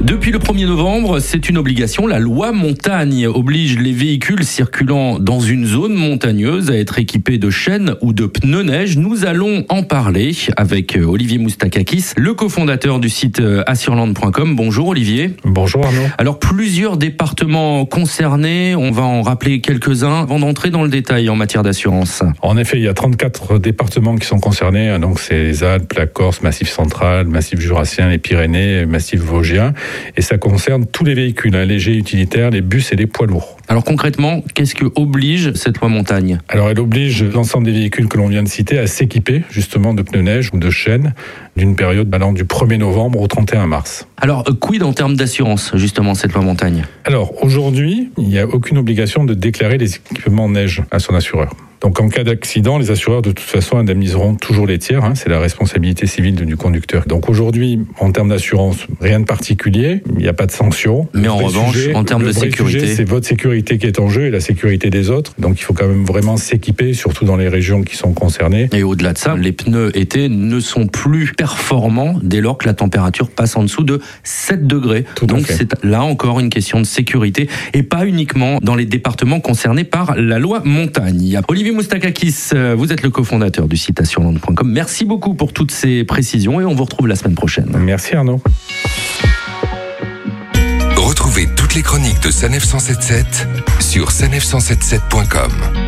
Depuis 0.00 0.30
le 0.30 0.38
1er 0.38 0.66
novembre, 0.66 1.18
c'est 1.18 1.48
une 1.48 1.58
obligation. 1.58 2.06
La 2.06 2.20
loi 2.20 2.52
montagne 2.52 3.26
oblige 3.26 3.78
les 3.78 3.90
véhicules 3.90 4.44
circulant 4.44 5.18
dans 5.18 5.40
une 5.40 5.66
zone 5.66 5.92
montagneuse 5.92 6.70
à 6.70 6.76
être 6.76 7.00
équipés 7.00 7.36
de 7.36 7.50
chaînes 7.50 7.96
ou 8.00 8.12
de 8.12 8.26
pneus 8.26 8.62
neige. 8.62 8.96
Nous 8.96 9.26
allons 9.26 9.64
en 9.68 9.82
parler 9.82 10.36
avec 10.56 10.96
euh, 10.96 11.04
Olivier 11.04 11.38
Moustakakis, 11.38 12.12
le 12.16 12.32
cofondateur 12.32 13.00
du 13.00 13.08
site 13.08 13.40
euh, 13.40 13.64
assurland.com. 13.66 14.54
Bonjour 14.54 14.86
Olivier. 14.86 15.32
Bonjour 15.42 15.84
Arnaud. 15.84 16.06
Alors 16.16 16.38
plusieurs 16.38 16.96
départements 16.96 17.84
concernés, 17.84 18.76
on 18.76 18.92
va 18.92 19.02
en 19.02 19.22
rappeler 19.22 19.60
quelques-uns 19.60 20.22
avant 20.22 20.38
d'entrer 20.38 20.70
dans 20.70 20.84
le 20.84 20.90
détail 20.90 21.28
en 21.28 21.34
matière 21.34 21.64
d'assurance. 21.64 22.22
En 22.40 22.56
effet, 22.56 22.78
il 22.78 22.84
y 22.84 22.88
a 22.88 22.94
34 22.94 23.58
départements 23.58 24.14
qui 24.14 24.26
sont 24.28 24.38
concernés. 24.38 24.96
Donc 25.00 25.18
c'est 25.18 25.42
les 25.42 25.64
Alpes, 25.64 25.92
la 25.94 26.06
Corse, 26.06 26.40
Massif 26.42 26.68
central, 26.68 27.26
Massif 27.26 27.58
jurassien, 27.58 28.08
les 28.08 28.18
Pyrénées, 28.18 28.86
Massif 28.86 29.20
vosgien 29.20 29.74
et 30.16 30.22
ça 30.22 30.38
concerne 30.38 30.86
tous 30.86 31.04
les 31.04 31.14
véhicules, 31.14 31.54
hein, 31.56 31.64
légers, 31.64 31.94
utilitaires, 31.94 32.50
les 32.50 32.60
bus 32.60 32.92
et 32.92 32.96
les 32.96 33.06
poids 33.06 33.26
lourds. 33.26 33.56
Alors 33.68 33.84
concrètement, 33.84 34.42
qu'est-ce 34.54 34.74
que 34.74 34.86
oblige 34.96 35.52
cette 35.54 35.78
loi 35.78 35.88
montagne? 35.88 36.40
Alors 36.48 36.70
elle 36.70 36.80
oblige 36.80 37.22
l'ensemble 37.22 37.66
des 37.66 37.72
véhicules 37.72 38.08
que 38.08 38.16
l'on 38.16 38.28
vient 38.28 38.42
de 38.42 38.48
citer 38.48 38.78
à 38.78 38.86
s'équiper 38.86 39.42
justement 39.50 39.94
de 39.94 40.02
pneus 40.02 40.22
neige 40.22 40.50
ou 40.52 40.58
de 40.58 40.70
chaînes 40.70 41.14
d'une 41.56 41.76
période 41.76 42.12
allant 42.14 42.32
du 42.32 42.44
1er 42.44 42.78
novembre 42.78 43.20
au 43.20 43.26
31 43.26 43.66
mars. 43.66 44.06
Alors 44.16 44.44
quid 44.60 44.82
en 44.82 44.92
termes 44.92 45.16
d'assurance 45.16 45.72
justement 45.74 46.14
cette 46.14 46.32
loi 46.32 46.42
montagne? 46.42 46.84
Alors 47.04 47.42
aujourd'hui, 47.44 48.10
il 48.16 48.28
n'y 48.28 48.38
a 48.38 48.46
aucune 48.46 48.78
obligation 48.78 49.24
de 49.24 49.34
déclarer 49.34 49.78
les 49.78 49.96
équipements 49.96 50.48
neige 50.48 50.82
à 50.90 50.98
son 50.98 51.14
assureur. 51.14 51.54
Donc 51.80 52.00
en 52.00 52.08
cas 52.08 52.24
d'accident, 52.24 52.78
les 52.78 52.90
assureurs 52.90 53.22
de 53.22 53.30
toute 53.30 53.40
façon 53.40 53.78
indemniseront 53.78 54.34
toujours 54.34 54.66
les 54.66 54.78
tiers. 54.78 55.04
Hein, 55.04 55.14
c'est 55.14 55.28
la 55.28 55.38
responsabilité 55.38 56.06
civile 56.06 56.34
du 56.34 56.56
conducteur. 56.56 57.04
Donc 57.06 57.28
aujourd'hui, 57.28 57.80
en 57.98 58.10
termes 58.12 58.30
d'assurance, 58.30 58.86
rien 59.00 59.20
de 59.20 59.24
particulier. 59.24 60.02
Il 60.10 60.22
n'y 60.22 60.28
a 60.28 60.32
pas 60.32 60.46
de 60.46 60.52
sanction. 60.52 61.08
Mais 61.14 61.28
en 61.28 61.36
revanche, 61.36 61.76
en 61.94 62.04
termes 62.04 62.24
de 62.24 62.32
sécurité, 62.32 62.86
c'est 62.86 63.08
votre 63.08 63.26
sécurité 63.26 63.78
qui 63.78 63.86
est 63.86 64.00
en 64.00 64.08
jeu 64.08 64.26
et 64.26 64.30
la 64.30 64.40
sécurité 64.40 64.90
des 64.90 65.10
autres. 65.10 65.34
Donc 65.38 65.60
il 65.60 65.62
faut 65.62 65.74
quand 65.74 65.86
même 65.86 66.04
vraiment 66.04 66.36
s'équiper, 66.36 66.92
surtout 66.94 67.24
dans 67.24 67.36
les 67.36 67.48
régions 67.48 67.82
qui 67.82 67.96
sont 67.96 68.12
concernées. 68.12 68.68
Et 68.72 68.82
au-delà 68.82 69.12
de 69.12 69.18
ça, 69.18 69.36
les 69.36 69.52
pneus 69.52 69.96
été 69.96 70.28
ne 70.28 70.60
sont 70.60 70.86
plus 70.86 71.32
performants 71.36 72.18
dès 72.22 72.40
lors 72.40 72.58
que 72.58 72.66
la 72.66 72.74
température 72.74 73.30
passe 73.30 73.56
en 73.56 73.62
dessous 73.62 73.84
de 73.84 74.00
7 74.24 74.66
degrés. 74.66 75.04
Tout 75.14 75.26
Donc 75.26 75.46
c'est 75.46 75.84
là 75.84 76.02
encore 76.02 76.40
une 76.40 76.50
question 76.50 76.80
de 76.80 76.86
sécurité 76.86 77.48
et 77.72 77.82
pas 77.82 78.06
uniquement 78.06 78.58
dans 78.62 78.74
les 78.74 78.86
départements 78.86 79.40
concernés 79.40 79.84
par 79.84 80.16
la 80.16 80.38
loi 80.38 80.62
montagne. 80.64 81.40
Olivier 81.48 81.67
Moustakakis, 81.72 82.50
euh, 82.52 82.74
vous 82.74 82.92
êtes 82.92 83.02
le 83.02 83.10
cofondateur 83.10 83.68
du 83.68 83.76
site 83.76 84.00
assurland.com. 84.00 84.70
Merci 84.70 85.04
beaucoup 85.04 85.34
pour 85.34 85.52
toutes 85.52 85.70
ces 85.70 86.04
précisions 86.04 86.60
et 86.60 86.64
on 86.64 86.74
vous 86.74 86.84
retrouve 86.84 87.08
la 87.08 87.16
semaine 87.16 87.34
prochaine. 87.34 87.76
Merci 87.78 88.14
Arnaud. 88.14 88.40
Retrouvez 90.96 91.48
toutes 91.56 91.74
les 91.74 91.82
chroniques 91.82 92.20
de 92.22 92.30
Sanef 92.30 92.64
177 92.64 93.48
sur 93.80 94.10
sanef177.com. 94.10 95.87